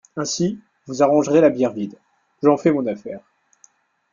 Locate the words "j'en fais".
2.41-2.71